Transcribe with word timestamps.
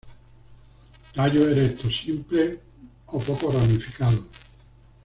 Tallos 1.13 1.45
erectos, 1.47 1.95
simples 1.95 2.57
o 3.05 3.19
poco 3.19 3.51
ramificados. 3.51 4.25